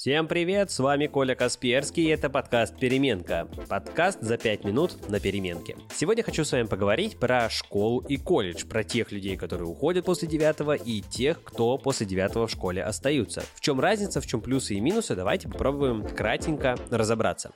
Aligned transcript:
Всем 0.00 0.28
привет, 0.28 0.70
с 0.70 0.78
вами 0.78 1.08
Коля 1.08 1.34
Касперский, 1.34 2.04
и 2.04 2.08
это 2.08 2.30
подкаст 2.30 2.74
«Переменка». 2.78 3.46
Подкаст 3.68 4.22
за 4.22 4.38
5 4.38 4.64
минут 4.64 5.10
на 5.10 5.20
переменке. 5.20 5.76
Сегодня 5.94 6.22
хочу 6.22 6.42
с 6.42 6.52
вами 6.52 6.66
поговорить 6.68 7.18
про 7.18 7.50
школу 7.50 8.02
и 8.08 8.16
колледж, 8.16 8.64
про 8.64 8.82
тех 8.82 9.12
людей, 9.12 9.36
которые 9.36 9.68
уходят 9.68 10.06
после 10.06 10.26
9 10.26 10.80
и 10.86 11.02
тех, 11.02 11.42
кто 11.42 11.76
после 11.76 12.06
9 12.06 12.34
в 12.34 12.48
школе 12.48 12.82
остаются. 12.82 13.42
В 13.54 13.60
чем 13.60 13.78
разница, 13.78 14.22
в 14.22 14.26
чем 14.26 14.40
плюсы 14.40 14.72
и 14.74 14.80
минусы, 14.80 15.14
давайте 15.14 15.50
попробуем 15.50 16.02
кратенько 16.02 16.76
разобраться. 16.90 17.52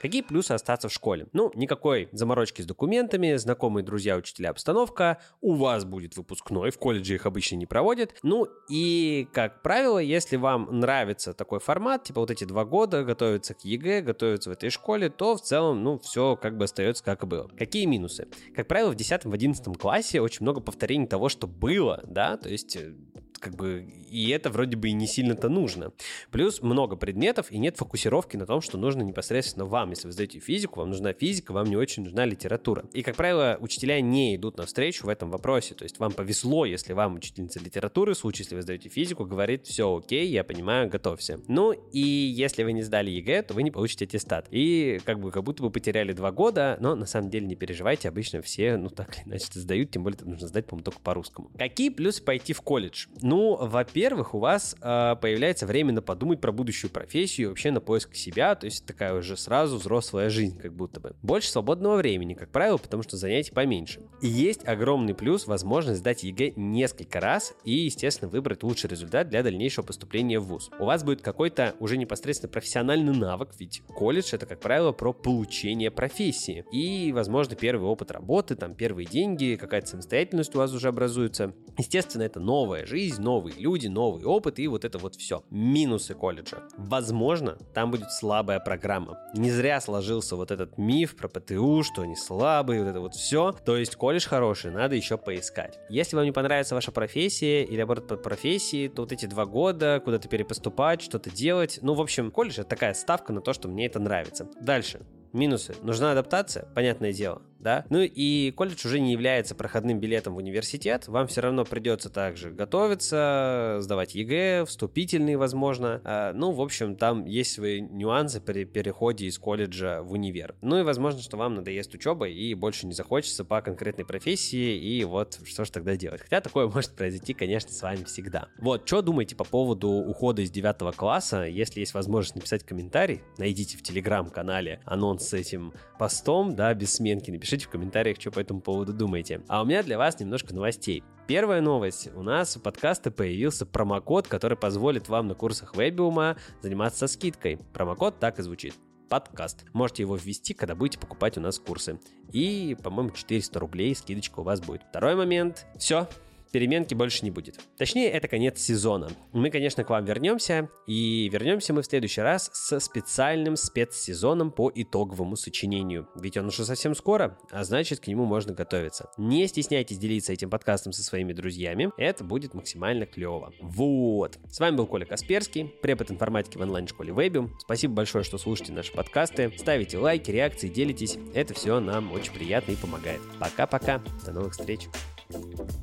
Какие 0.00 0.22
плюсы 0.22 0.52
остаться 0.52 0.88
в 0.88 0.92
школе? 0.92 1.26
Ну, 1.32 1.50
никакой 1.54 2.08
заморочки 2.12 2.62
с 2.62 2.66
документами, 2.66 3.34
знакомые 3.34 3.84
друзья, 3.84 4.16
учителя, 4.16 4.50
обстановка. 4.50 5.18
У 5.40 5.54
вас 5.54 5.84
будет 5.84 6.16
выпускной, 6.16 6.70
в 6.70 6.78
колледже 6.78 7.14
их 7.14 7.26
обычно 7.26 7.56
не 7.56 7.66
проводят. 7.66 8.14
Ну 8.22 8.46
и, 8.68 9.28
как 9.32 9.62
правило, 9.62 9.98
если 9.98 10.36
вам 10.36 10.68
нравится 10.80 11.34
такой 11.34 11.58
формат, 11.58 12.04
типа 12.04 12.20
вот 12.20 12.30
эти 12.30 12.44
два 12.44 12.64
года 12.64 13.02
готовиться 13.02 13.54
к 13.54 13.64
ЕГЭ, 13.64 14.02
готовиться 14.02 14.50
в 14.50 14.52
этой 14.52 14.70
школе, 14.70 15.10
то 15.10 15.36
в 15.36 15.42
целом, 15.42 15.82
ну, 15.82 15.98
все 15.98 16.36
как 16.36 16.56
бы 16.56 16.64
остается 16.64 17.02
как 17.02 17.24
и 17.24 17.26
было. 17.26 17.48
Какие 17.56 17.86
минусы? 17.86 18.28
Как 18.54 18.68
правило, 18.68 18.90
в 18.90 18.96
10-11 18.96 19.74
классе 19.78 20.20
очень 20.20 20.42
много 20.42 20.60
повторений 20.60 21.06
того, 21.06 21.28
что 21.28 21.46
было, 21.46 22.02
да, 22.06 22.36
то 22.36 22.48
есть 22.48 22.76
э, 22.76 22.94
как 23.40 23.54
бы, 23.54 23.86
и 24.10 24.30
это 24.30 24.50
вроде 24.50 24.76
бы 24.76 24.88
и 24.88 24.92
не 24.92 25.06
сильно-то 25.06 25.48
нужно. 25.48 25.92
Плюс 26.30 26.62
много 26.62 26.96
предметов, 26.96 27.50
и 27.50 27.58
нет 27.58 27.76
фокусировки 27.76 28.36
на 28.36 28.46
том, 28.46 28.60
что 28.60 28.78
нужно 28.78 29.02
непосредственно 29.02 29.64
вам. 29.64 29.90
Если 29.90 30.06
вы 30.06 30.12
сдаете 30.12 30.40
физику, 30.40 30.80
вам 30.80 30.90
нужна 30.90 31.12
физика, 31.12 31.52
вам 31.52 31.66
не 31.66 31.76
очень 31.76 32.02
нужна 32.04 32.24
литература. 32.24 32.84
И, 32.92 33.02
как 33.02 33.16
правило, 33.16 33.58
учителя 33.60 34.00
не 34.00 34.36
идут 34.36 34.58
навстречу 34.58 35.06
в 35.06 35.08
этом 35.08 35.30
вопросе. 35.30 35.74
То 35.74 35.84
есть 35.84 35.98
вам 35.98 36.12
повезло, 36.12 36.64
если 36.64 36.92
вам 36.92 37.16
учительница 37.16 37.60
литературы, 37.60 38.14
в 38.14 38.18
случае, 38.18 38.44
если 38.44 38.56
вы 38.56 38.62
сдаете 38.62 38.88
физику, 38.88 39.24
говорит, 39.24 39.66
все 39.66 39.96
окей, 39.96 40.28
я 40.28 40.44
понимаю, 40.44 40.88
готовься. 40.88 41.40
Ну, 41.48 41.72
и 41.72 42.00
если 42.00 42.62
вы 42.62 42.72
не 42.72 42.82
сдали 42.82 43.10
ЕГЭ, 43.10 43.42
то 43.42 43.54
вы 43.54 43.62
не 43.62 43.70
получите 43.70 44.04
аттестат. 44.04 44.48
И 44.50 45.00
как 45.04 45.20
бы 45.20 45.30
как 45.30 45.44
будто 45.44 45.62
бы 45.62 45.70
потеряли 45.70 46.12
два 46.12 46.32
года, 46.32 46.76
но 46.80 46.94
на 46.94 47.06
самом 47.06 47.30
деле 47.30 47.46
не 47.46 47.56
переживайте, 47.56 48.08
обычно 48.08 48.42
все, 48.42 48.76
ну 48.76 48.88
так 48.88 49.18
или 49.18 49.30
иначе, 49.30 49.46
сдают, 49.50 49.90
тем 49.90 50.02
более 50.02 50.16
это 50.16 50.28
нужно 50.28 50.48
сдать, 50.48 50.66
по-моему, 50.66 50.84
только 50.84 51.00
по-русскому. 51.00 51.50
Какие 51.56 51.90
плюсы 51.90 52.22
пойти 52.22 52.52
в 52.52 52.62
колледж? 52.62 53.06
Ну, 53.28 53.56
во-первых, 53.60 54.34
у 54.34 54.38
вас 54.38 54.74
э, 54.80 55.16
появляется 55.20 55.66
время 55.66 56.00
подумать 56.00 56.40
про 56.40 56.50
будущую 56.50 56.90
профессию, 56.90 57.50
вообще 57.50 57.70
на 57.70 57.82
поиск 57.82 58.14
себя, 58.14 58.54
то 58.54 58.64
есть 58.64 58.86
такая 58.86 59.12
уже 59.12 59.36
сразу 59.36 59.76
взрослая 59.76 60.30
жизнь, 60.30 60.58
как 60.58 60.74
будто 60.74 60.98
бы. 60.98 61.14
Больше 61.20 61.50
свободного 61.50 61.96
времени, 61.96 62.32
как 62.32 62.50
правило, 62.50 62.78
потому 62.78 63.02
что 63.02 63.18
занятий 63.18 63.52
поменьше. 63.52 64.00
И 64.22 64.28
есть 64.28 64.66
огромный 64.66 65.14
плюс, 65.14 65.46
возможность 65.46 66.00
сдать 66.00 66.22
ЕГЭ 66.22 66.54
несколько 66.56 67.20
раз 67.20 67.52
и, 67.64 67.72
естественно, 67.72 68.30
выбрать 68.30 68.62
лучший 68.62 68.88
результат 68.88 69.28
для 69.28 69.42
дальнейшего 69.42 69.84
поступления 69.84 70.40
в 70.40 70.44
ВУЗ. 70.44 70.70
У 70.78 70.86
вас 70.86 71.04
будет 71.04 71.20
какой-то 71.20 71.74
уже 71.80 71.98
непосредственно 71.98 72.50
профессиональный 72.50 73.14
навык, 73.14 73.50
ведь 73.58 73.82
колледж 73.88 74.30
это, 74.32 74.46
как 74.46 74.60
правило, 74.60 74.92
про 74.92 75.12
получение 75.12 75.90
профессии. 75.90 76.64
И, 76.72 77.12
возможно, 77.12 77.56
первый 77.56 77.90
опыт 77.90 78.10
работы, 78.10 78.56
там 78.56 78.74
первые 78.74 79.04
деньги, 79.04 79.58
какая-то 79.60 79.86
самостоятельность 79.86 80.54
у 80.54 80.58
вас 80.58 80.72
уже 80.72 80.88
образуется. 80.88 81.52
Естественно, 81.76 82.22
это 82.22 82.40
новая 82.40 82.86
жизнь, 82.86 83.17
новые 83.18 83.54
люди, 83.58 83.86
новый 83.86 84.24
опыт 84.24 84.58
и 84.58 84.68
вот 84.68 84.84
это 84.84 84.98
вот 84.98 85.16
все. 85.16 85.42
Минусы 85.50 86.14
колледжа. 86.14 86.62
Возможно, 86.76 87.58
там 87.74 87.90
будет 87.90 88.10
слабая 88.12 88.60
программа. 88.60 89.18
Не 89.34 89.50
зря 89.50 89.80
сложился 89.80 90.36
вот 90.36 90.50
этот 90.50 90.78
миф 90.78 91.16
про 91.16 91.28
ПТУ, 91.28 91.82
что 91.82 92.02
они 92.02 92.16
слабые, 92.16 92.82
вот 92.82 92.90
это 92.90 93.00
вот 93.00 93.14
все. 93.14 93.52
То 93.52 93.76
есть 93.76 93.96
колледж 93.96 94.26
хороший, 94.26 94.70
надо 94.70 94.94
еще 94.94 95.18
поискать. 95.18 95.78
Если 95.88 96.16
вам 96.16 96.24
не 96.24 96.32
понравится 96.32 96.74
ваша 96.74 96.92
профессия 96.92 97.64
или 97.64 97.78
наоборот 97.78 98.08
по 98.08 98.16
профессии, 98.16 98.88
то 98.88 99.02
вот 99.02 99.12
эти 99.12 99.26
два 99.26 99.46
года 99.46 100.00
куда-то 100.04 100.28
перепоступать, 100.28 101.02
что-то 101.02 101.30
делать. 101.30 101.78
Ну, 101.82 101.94
в 101.94 102.00
общем, 102.00 102.30
колледж 102.30 102.60
это 102.60 102.68
такая 102.68 102.94
ставка 102.94 103.32
на 103.32 103.40
то, 103.40 103.52
что 103.52 103.68
мне 103.68 103.86
это 103.86 103.98
нравится. 103.98 104.48
Дальше. 104.60 105.00
Минусы. 105.32 105.74
Нужна 105.82 106.12
адаптация, 106.12 106.66
понятное 106.74 107.12
дело 107.12 107.42
да. 107.58 107.84
Ну 107.90 108.00
и 108.00 108.50
колледж 108.52 108.86
уже 108.86 109.00
не 109.00 109.12
является 109.12 109.54
проходным 109.54 110.00
билетом 110.00 110.34
в 110.34 110.38
университет, 110.38 111.08
вам 111.08 111.26
все 111.26 111.40
равно 111.40 111.64
придется 111.64 112.10
также 112.10 112.50
готовиться, 112.50 113.78
сдавать 113.80 114.14
ЕГЭ, 114.14 114.64
вступительные, 114.66 115.36
возможно. 115.36 116.00
А, 116.04 116.32
ну, 116.32 116.52
в 116.52 116.60
общем, 116.60 116.96
там 116.96 117.24
есть 117.24 117.52
свои 117.52 117.80
нюансы 117.80 118.40
при 118.40 118.64
переходе 118.64 119.26
из 119.26 119.38
колледжа 119.38 120.02
в 120.02 120.12
универ. 120.12 120.54
Ну 120.62 120.78
и 120.78 120.82
возможно, 120.82 121.20
что 121.20 121.36
вам 121.36 121.54
надоест 121.54 121.94
учеба 121.94 122.28
и 122.28 122.54
больше 122.54 122.86
не 122.86 122.92
захочется 122.92 123.44
по 123.44 123.60
конкретной 123.60 124.04
профессии, 124.04 124.76
и 124.78 125.04
вот 125.04 125.40
что 125.44 125.64
же 125.64 125.72
тогда 125.72 125.96
делать. 125.96 126.22
Хотя 126.22 126.40
такое 126.40 126.68
может 126.72 126.94
произойти, 126.94 127.34
конечно, 127.34 127.72
с 127.72 127.82
вами 127.82 128.04
всегда. 128.04 128.48
Вот, 128.58 128.86
что 128.86 129.02
думаете 129.02 129.36
по 129.36 129.44
поводу 129.44 129.88
ухода 129.88 130.42
из 130.42 130.50
9 130.50 130.94
класса? 130.96 131.44
Если 131.44 131.80
есть 131.80 131.94
возможность 131.94 132.36
написать 132.36 132.64
комментарий, 132.64 133.22
найдите 133.36 133.76
в 133.76 133.82
телеграм-канале 133.82 134.80
анонс 134.84 135.28
с 135.28 135.32
этим 135.34 135.72
постом, 135.98 136.54
да, 136.54 136.72
без 136.74 136.94
сменки, 136.94 137.30
напишите 137.30 137.47
Напишите 137.48 137.66
в 137.66 137.70
комментариях, 137.70 138.20
что 138.20 138.30
по 138.30 138.40
этому 138.40 138.60
поводу 138.60 138.92
думаете. 138.92 139.40
А 139.48 139.62
у 139.62 139.64
меня 139.64 139.82
для 139.82 139.96
вас 139.96 140.20
немножко 140.20 140.54
новостей. 140.54 141.02
Первая 141.26 141.62
новость. 141.62 142.10
У 142.14 142.22
нас 142.22 142.58
у 142.58 142.60
подкаста 142.60 143.10
появился 143.10 143.64
промокод, 143.64 144.28
который 144.28 144.58
позволит 144.58 145.08
вам 145.08 145.28
на 145.28 145.34
курсах 145.34 145.74
Вебиума 145.74 146.36
заниматься 146.60 146.98
со 146.98 147.06
скидкой. 147.06 147.56
Промокод 147.72 148.18
так 148.18 148.38
и 148.38 148.42
звучит 148.42 148.74
подкаст. 149.08 149.64
Можете 149.72 150.02
его 150.02 150.16
ввести, 150.16 150.52
когда 150.52 150.74
будете 150.74 150.98
покупать 150.98 151.38
у 151.38 151.40
нас 151.40 151.58
курсы. 151.58 151.98
И, 152.32 152.76
по-моему, 152.82 153.12
400 153.12 153.58
рублей 153.58 153.94
скидочка 153.94 154.40
у 154.40 154.42
вас 154.42 154.60
будет. 154.60 154.82
Второй 154.82 155.16
момент. 155.16 155.64
Все, 155.78 156.06
переменки 156.50 156.94
больше 156.94 157.24
не 157.24 157.30
будет. 157.30 157.60
Точнее, 157.76 158.10
это 158.10 158.28
конец 158.28 158.58
сезона. 158.58 159.10
Мы, 159.32 159.50
конечно, 159.50 159.84
к 159.84 159.90
вам 159.90 160.04
вернемся, 160.04 160.68
и 160.86 161.28
вернемся 161.32 161.72
мы 161.72 161.82
в 161.82 161.86
следующий 161.86 162.20
раз 162.20 162.50
с 162.52 162.80
специальным 162.80 163.56
спецсезоном 163.56 164.50
по 164.50 164.70
итоговому 164.74 165.36
сочинению. 165.36 166.08
Ведь 166.16 166.36
он 166.36 166.46
уже 166.46 166.64
совсем 166.64 166.94
скоро, 166.94 167.38
а 167.50 167.64
значит, 167.64 168.00
к 168.00 168.06
нему 168.06 168.24
можно 168.24 168.52
готовиться. 168.52 169.10
Не 169.16 169.46
стесняйтесь 169.46 169.98
делиться 169.98 170.32
этим 170.32 170.50
подкастом 170.50 170.92
со 170.92 171.02
своими 171.02 171.32
друзьями, 171.32 171.90
это 171.96 172.24
будет 172.24 172.54
максимально 172.54 173.06
клево. 173.06 173.52
Вот. 173.60 174.38
С 174.50 174.60
вами 174.60 174.76
был 174.76 174.86
Коля 174.86 175.04
Касперский, 175.04 175.66
препод 175.82 176.10
информатики 176.10 176.58
в 176.58 176.60
онлайн-школе 176.60 177.12
Webium. 177.12 177.50
Спасибо 177.60 177.94
большое, 177.94 178.24
что 178.24 178.38
слушаете 178.38 178.72
наши 178.72 178.92
подкасты, 178.92 179.52
ставите 179.56 179.98
лайки, 179.98 180.30
реакции, 180.30 180.68
делитесь. 180.68 181.18
Это 181.34 181.54
все 181.54 181.80
нам 181.80 182.12
очень 182.12 182.32
приятно 182.32 182.72
и 182.72 182.76
помогает. 182.76 183.20
Пока-пока, 183.38 184.02
до 184.24 184.32
новых 184.32 184.52
встреч. 184.52 184.88
thank 185.30 185.58
you 185.58 185.77